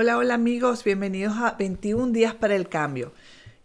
[0.00, 3.12] Hola, hola amigos, bienvenidos a 21 días para el cambio.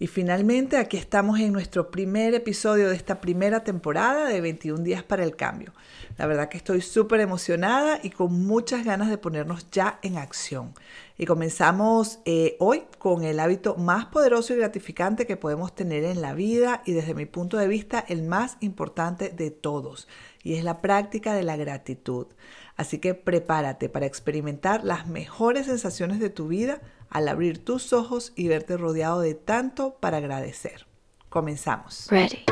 [0.03, 5.01] Y finalmente aquí estamos en nuestro primer episodio de esta primera temporada de 21 días
[5.01, 5.71] para el cambio.
[6.17, 10.73] La verdad que estoy súper emocionada y con muchas ganas de ponernos ya en acción.
[11.17, 16.21] Y comenzamos eh, hoy con el hábito más poderoso y gratificante que podemos tener en
[16.21, 20.09] la vida y desde mi punto de vista el más importante de todos.
[20.43, 22.27] Y es la práctica de la gratitud.
[22.75, 26.81] Así que prepárate para experimentar las mejores sensaciones de tu vida
[27.13, 30.87] al abrir tus ojos y verte rodeado de tanto para agradecer.
[31.29, 32.07] Comenzamos.
[32.09, 32.43] Ready.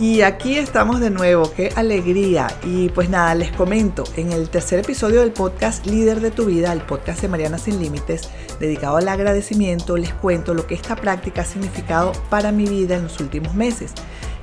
[0.00, 2.46] Y aquí estamos de nuevo, qué alegría.
[2.62, 6.72] Y pues nada, les comento, en el tercer episodio del podcast Líder de tu vida,
[6.72, 8.30] el podcast de Mariana Sin Límites,
[8.60, 13.02] dedicado al agradecimiento, les cuento lo que esta práctica ha significado para mi vida en
[13.02, 13.92] los últimos meses.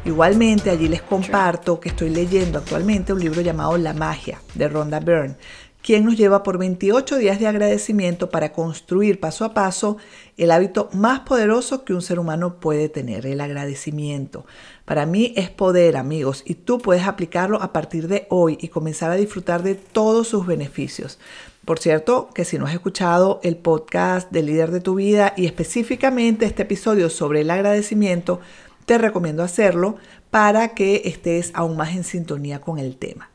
[0.03, 4.99] Igualmente allí les comparto que estoy leyendo actualmente un libro llamado La magia de Rhonda
[4.99, 5.37] Byrne,
[5.85, 9.97] quien nos lleva por 28 días de agradecimiento para construir paso a paso
[10.35, 14.47] el hábito más poderoso que un ser humano puede tener, el agradecimiento.
[14.85, 19.11] Para mí es poder, amigos, y tú puedes aplicarlo a partir de hoy y comenzar
[19.11, 21.19] a disfrutar de todos sus beneficios.
[21.65, 25.45] Por cierto, que si no has escuchado el podcast de líder de tu vida y
[25.45, 28.39] específicamente este episodio sobre el agradecimiento,
[28.87, 29.97] te recomiendo hacerlo
[30.31, 33.29] para que estés aún más en sintonía con el tema.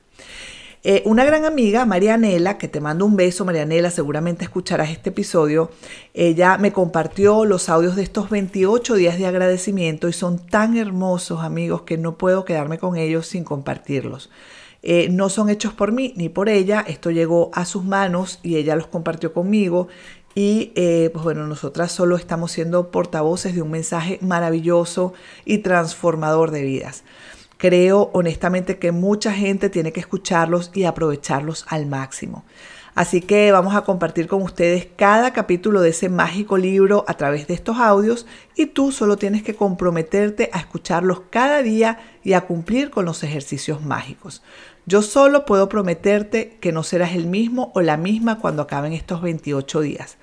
[0.82, 5.70] Eh, una gran amiga, Marianela, que te mando un beso, Marianela, seguramente escucharás este episodio,
[6.14, 11.40] ella me compartió los audios de estos 28 días de agradecimiento y son tan hermosos,
[11.40, 14.30] amigos, que no puedo quedarme con ellos sin compartirlos.
[14.82, 18.56] Eh, no son hechos por mí ni por ella, esto llegó a sus manos y
[18.56, 19.88] ella los compartió conmigo
[20.34, 25.12] y eh, pues bueno, nosotras solo estamos siendo portavoces de un mensaje maravilloso
[25.44, 27.04] y transformador de vidas.
[27.60, 32.42] Creo honestamente que mucha gente tiene que escucharlos y aprovecharlos al máximo.
[32.94, 37.46] Así que vamos a compartir con ustedes cada capítulo de ese mágico libro a través
[37.48, 38.26] de estos audios
[38.56, 43.22] y tú solo tienes que comprometerte a escucharlos cada día y a cumplir con los
[43.24, 44.42] ejercicios mágicos.
[44.86, 49.20] Yo solo puedo prometerte que no serás el mismo o la misma cuando acaben estos
[49.20, 50.16] 28 días.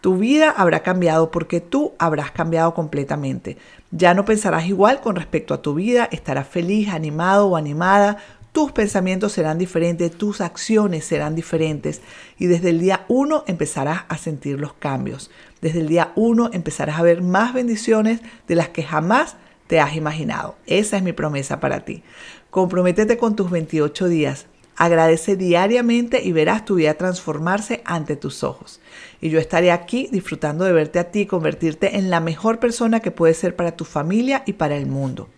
[0.00, 3.58] Tu vida habrá cambiado porque tú habrás cambiado completamente.
[3.90, 8.18] Ya no pensarás igual con respecto a tu vida, estarás feliz, animado o animada,
[8.52, 12.00] tus pensamientos serán diferentes, tus acciones serán diferentes
[12.36, 15.30] y desde el día uno empezarás a sentir los cambios.
[15.60, 19.36] Desde el día uno empezarás a ver más bendiciones de las que jamás
[19.68, 20.56] te has imaginado.
[20.66, 22.02] Esa es mi promesa para ti.
[22.50, 24.46] Comprométete con tus 28 días.
[24.82, 28.80] Agradece diariamente y verás tu vida transformarse ante tus ojos.
[29.20, 33.10] Y yo estaré aquí disfrutando de verte a ti, convertirte en la mejor persona que
[33.10, 35.28] puedes ser para tu familia y para el mundo.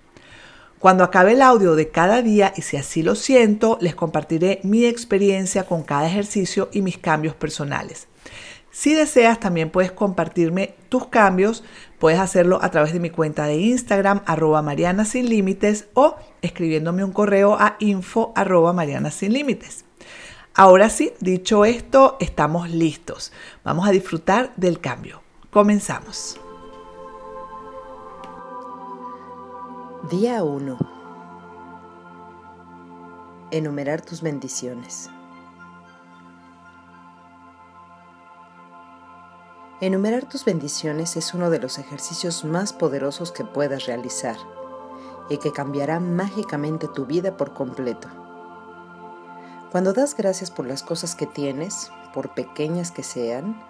[0.78, 4.84] Cuando acabe el audio de cada día y si así lo siento, les compartiré mi
[4.84, 8.06] experiencia con cada ejercicio y mis cambios personales.
[8.72, 11.62] Si deseas, también puedes compartirme tus cambios.
[11.98, 17.04] Puedes hacerlo a través de mi cuenta de Instagram, arroba Mariana Sin Límites, o escribiéndome
[17.04, 19.84] un correo a info arroba Mariana Sin Límites.
[20.54, 23.30] Ahora sí, dicho esto, estamos listos.
[23.62, 25.22] Vamos a disfrutar del cambio.
[25.50, 26.40] Comenzamos.
[30.10, 30.78] Día 1.
[33.50, 35.10] Enumerar tus bendiciones.
[39.82, 44.36] Enumerar tus bendiciones es uno de los ejercicios más poderosos que puedas realizar
[45.28, 48.06] y que cambiará mágicamente tu vida por completo.
[49.72, 53.60] Cuando das gracias por las cosas que tienes, por pequeñas que sean,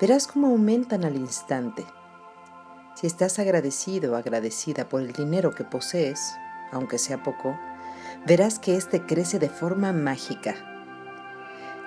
[0.00, 1.86] verás cómo aumentan al instante.
[2.96, 6.34] Si estás agradecido o agradecida por el dinero que posees,
[6.72, 7.56] aunque sea poco,
[8.26, 10.71] verás que éste crece de forma mágica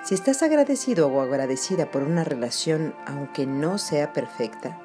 [0.05, 4.79] si estás agradecido o agradecida por una relación, aunque no sea perfecta,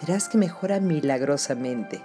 [0.00, 2.00] verás que mejora milagrosamente.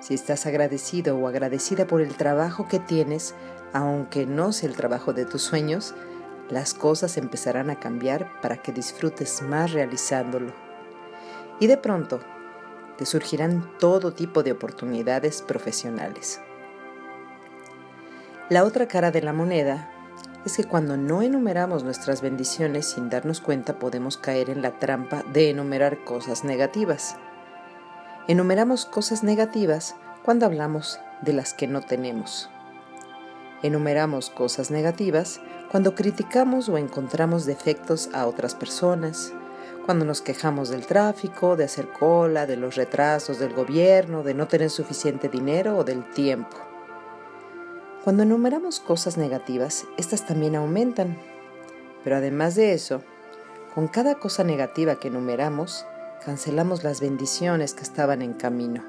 [0.00, 3.34] Si estás agradecido o agradecida por el trabajo que tienes,
[3.72, 5.94] aunque no sea el trabajo de tus sueños,
[6.50, 10.52] las cosas empezarán a cambiar para que disfrutes más realizándolo.
[11.60, 12.20] Y de pronto,
[12.98, 16.42] te surgirán todo tipo de oportunidades profesionales.
[18.50, 19.94] La otra cara de la moneda
[20.48, 25.22] es que cuando no enumeramos nuestras bendiciones sin darnos cuenta podemos caer en la trampa
[25.30, 27.16] de enumerar cosas negativas.
[28.28, 32.48] Enumeramos cosas negativas cuando hablamos de las que no tenemos.
[33.62, 39.34] Enumeramos cosas negativas cuando criticamos o encontramos defectos a otras personas,
[39.84, 44.48] cuando nos quejamos del tráfico, de hacer cola, de los retrasos del gobierno, de no
[44.48, 46.67] tener suficiente dinero o del tiempo.
[48.04, 51.18] Cuando enumeramos cosas negativas, estas también aumentan.
[52.04, 53.02] Pero además de eso,
[53.74, 55.84] con cada cosa negativa que enumeramos,
[56.24, 58.84] cancelamos las bendiciones que estaban en camino.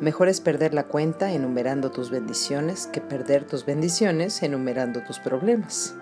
[0.00, 5.94] Mejor es perder la cuenta enumerando tus bendiciones que perder tus bendiciones enumerando tus problemas.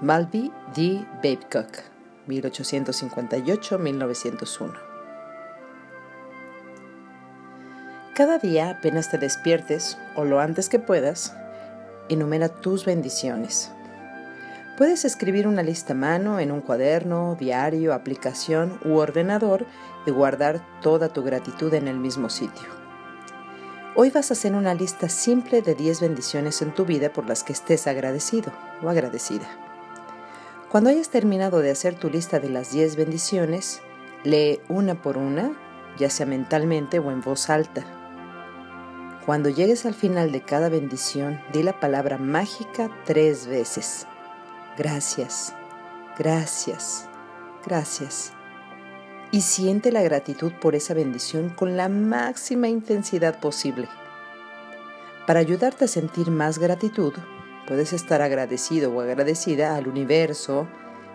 [0.00, 1.04] Malby D.
[1.22, 1.82] Babcock,
[2.28, 4.87] 1858-1901.
[8.18, 11.36] Cada día, apenas te despiertes o lo antes que puedas,
[12.08, 13.70] enumera tus bendiciones.
[14.76, 19.66] Puedes escribir una lista a mano en un cuaderno, diario, aplicación u ordenador
[20.04, 22.66] y guardar toda tu gratitud en el mismo sitio.
[23.94, 27.44] Hoy vas a hacer una lista simple de 10 bendiciones en tu vida por las
[27.44, 28.50] que estés agradecido
[28.82, 29.46] o agradecida.
[30.72, 33.80] Cuando hayas terminado de hacer tu lista de las 10 bendiciones,
[34.24, 35.56] lee una por una,
[35.98, 37.84] ya sea mentalmente o en voz alta.
[39.28, 44.06] Cuando llegues al final de cada bendición, di la palabra mágica tres veces.
[44.78, 45.54] Gracias,
[46.18, 47.06] gracias,
[47.66, 48.32] gracias
[49.30, 53.86] y siente la gratitud por esa bendición con la máxima intensidad posible.
[55.26, 57.12] Para ayudarte a sentir más gratitud,
[57.66, 60.66] puedes estar agradecido o agradecida al universo,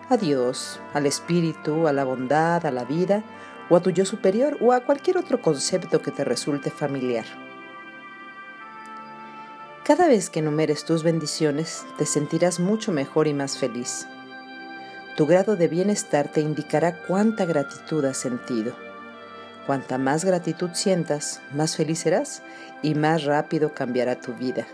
[0.08, 3.24] a Dios, al espíritu, a la bondad, a la vida,
[3.70, 7.24] o a tu yo superior o a cualquier otro concepto que te resulte familiar.
[9.84, 14.06] Cada vez que enumeres tus bendiciones, te sentirás mucho mejor y más feliz.
[15.14, 18.72] Tu grado de bienestar te indicará cuánta gratitud has sentido.
[19.66, 22.42] Cuanta más gratitud sientas, más feliz serás
[22.80, 24.66] y más rápido cambiará tu vida.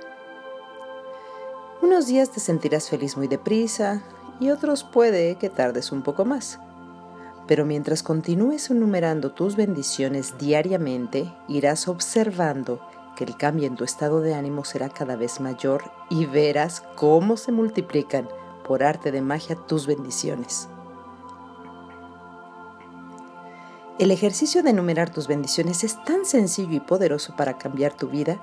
[1.82, 4.02] Unos días te sentirás feliz muy deprisa
[4.38, 6.60] y otros puede que tardes un poco más.
[7.48, 12.80] Pero mientras continúes enumerando tus bendiciones diariamente, irás observando
[13.24, 17.52] el cambio en tu estado de ánimo será cada vez mayor y verás cómo se
[17.52, 18.28] multiplican
[18.66, 20.68] por arte de magia tus bendiciones.
[23.98, 28.42] El ejercicio de enumerar tus bendiciones es tan sencillo y poderoso para cambiar tu vida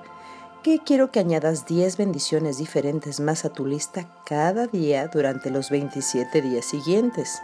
[0.62, 5.70] que quiero que añadas 10 bendiciones diferentes más a tu lista cada día durante los
[5.70, 7.40] 27 días siguientes.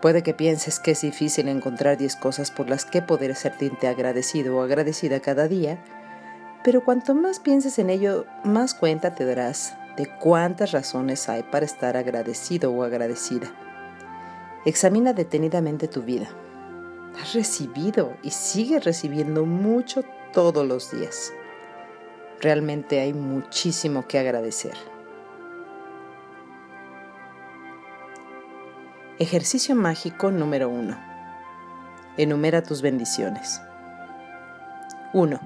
[0.00, 4.56] Puede que pienses que es difícil encontrar 10 cosas por las que poder sentirte agradecido
[4.56, 5.82] o agradecida cada día,
[6.64, 11.66] pero cuanto más pienses en ello, más cuenta te darás de cuántas razones hay para
[11.66, 13.52] estar agradecido o agradecida.
[14.64, 16.28] Examina detenidamente tu vida.
[17.20, 20.02] Has recibido y sigues recibiendo mucho
[20.32, 21.32] todos los días.
[22.40, 24.74] Realmente hay muchísimo que agradecer.
[29.20, 30.96] Ejercicio mágico número 1.
[32.16, 33.60] Enumera tus bendiciones.
[35.12, 35.38] 1.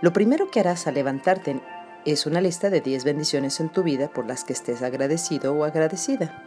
[0.00, 1.62] Lo primero que harás al levantarte
[2.04, 5.62] es una lista de 10 bendiciones en tu vida por las que estés agradecido o
[5.62, 6.42] agradecida.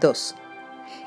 [0.00, 0.36] 2.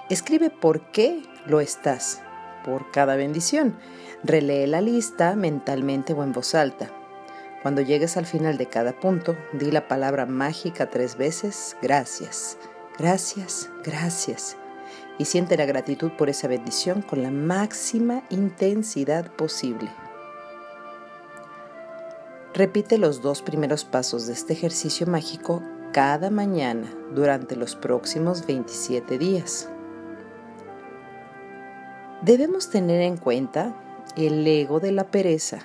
[0.10, 2.22] Escribe por qué lo estás
[2.66, 3.78] por cada bendición.
[4.22, 6.90] Relee la lista mentalmente o en voz alta.
[7.62, 12.58] Cuando llegues al final de cada punto, di la palabra mágica tres veces, gracias,
[13.02, 14.58] gracias, gracias.
[15.18, 19.90] Y siente la gratitud por esa bendición con la máxima intensidad posible.
[22.54, 29.18] Repite los dos primeros pasos de este ejercicio mágico cada mañana durante los próximos 27
[29.18, 29.68] días.
[32.22, 33.76] Debemos tener en cuenta
[34.16, 35.60] el ego de la pereza,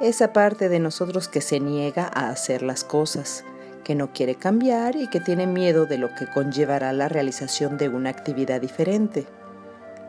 [0.00, 3.44] esa parte de nosotros que se niega a hacer las cosas,
[3.86, 7.88] que no quiere cambiar y que tiene miedo de lo que conllevará la realización de
[7.88, 9.28] una actividad diferente.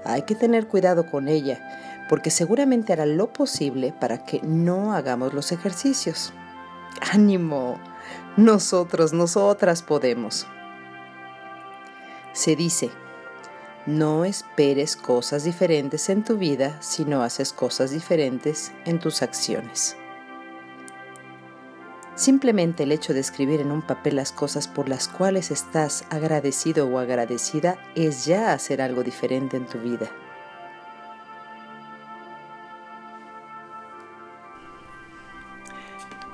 [0.03, 5.35] Hay que tener cuidado con ella, porque seguramente hará lo posible para que no hagamos
[5.35, 6.33] los ejercicios.
[7.13, 7.79] ¡Ánimo!
[8.35, 10.47] Nosotros, nosotras podemos.
[12.33, 12.89] Se dice,
[13.85, 19.95] no esperes cosas diferentes en tu vida si no haces cosas diferentes en tus acciones.
[22.17, 26.87] Simplemente el hecho de escribir en un papel las cosas por las cuales estás agradecido
[26.87, 30.09] o agradecida es ya hacer algo diferente en tu vida.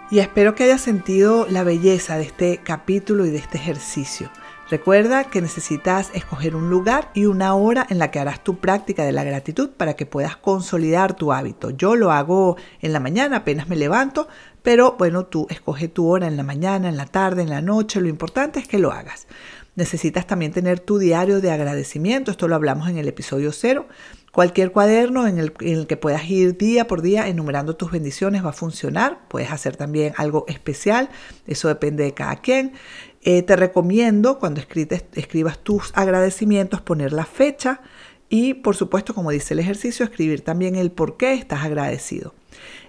[0.09, 4.29] Y espero que hayas sentido la belleza de este capítulo y de este ejercicio.
[4.69, 9.03] Recuerda que necesitas escoger un lugar y una hora en la que harás tu práctica
[9.03, 11.71] de la gratitud para que puedas consolidar tu hábito.
[11.71, 14.29] Yo lo hago en la mañana, apenas me levanto,
[14.63, 18.01] pero bueno, tú escoge tu hora en la mañana, en la tarde, en la noche,
[18.01, 19.27] lo importante es que lo hagas.
[19.75, 23.87] Necesitas también tener tu diario de agradecimiento, esto lo hablamos en el episodio cero.
[24.31, 25.51] Cualquier cuaderno en el,
[25.87, 29.27] que puedas ir día por día enumerando tus bendiciones va a funcionar.
[29.27, 31.09] Puedes hacer también algo especial,
[31.45, 32.73] eso depende de cada quien.
[33.21, 37.81] Eh, te recomiendo cuando escribas tus agradecimientos poner la fecha
[38.27, 42.33] y por supuesto, como dice el ejercicio, escribir también el por qué estás agradecido.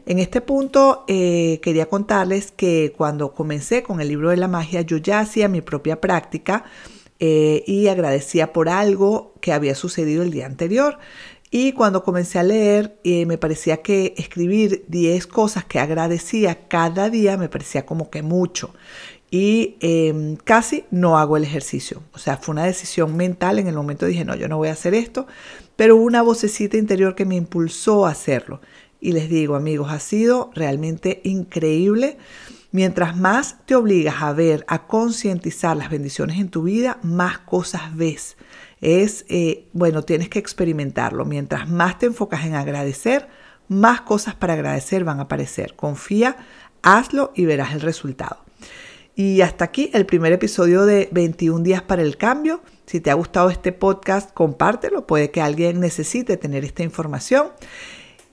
[0.06, 4.82] En este punto eh, quería contarles que cuando comencé con el libro de la magia,
[4.82, 6.64] yo ya hacía mi propia práctica
[7.20, 10.99] eh, y agradecía por algo que había sucedido el día anterior.
[11.50, 17.08] Y cuando comencé a leer, eh, me parecía que escribir 10 cosas que agradecía cada
[17.08, 18.75] día me parecía como que mucho.
[19.30, 22.02] Y em, casi no hago el ejercicio.
[22.12, 23.58] O sea, fue una decisión mental.
[23.58, 25.26] En el momento dije, no, yo no voy a hacer esto.
[25.76, 28.61] Pero una vocecita interior que me impulsó a hacerlo.
[29.00, 32.18] Y les digo, amigos, ha sido realmente increíble.
[32.72, 37.94] Mientras más te obligas a ver, a concientizar las bendiciones en tu vida, más cosas
[37.96, 38.36] ves.
[38.80, 41.24] Es, eh, bueno, tienes que experimentarlo.
[41.24, 43.28] Mientras más te enfocas en agradecer,
[43.68, 45.74] más cosas para agradecer van a aparecer.
[45.76, 46.36] Confía,
[46.82, 48.44] hazlo y verás el resultado.
[49.16, 52.60] Y hasta aquí el primer episodio de 21 días para el cambio.
[52.86, 55.06] Si te ha gustado este podcast, compártelo.
[55.06, 57.48] Puede que alguien necesite tener esta información.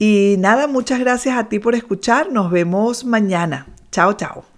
[0.03, 2.31] Y nada, muchas gracias a ti por escuchar.
[2.31, 3.67] Nos vemos mañana.
[3.91, 4.50] Chao, chao.